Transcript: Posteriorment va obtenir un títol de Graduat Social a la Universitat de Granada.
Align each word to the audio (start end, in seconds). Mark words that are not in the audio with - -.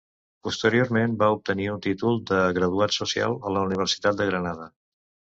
Posteriorment 0.45 1.11
va 1.17 1.27
obtenir 1.33 1.67
un 1.73 1.83
títol 1.85 2.17
de 2.31 2.39
Graduat 2.59 2.95
Social 2.95 3.35
a 3.49 3.53
la 3.57 3.67
Universitat 3.67 4.17
de 4.23 4.27
Granada. 4.31 4.67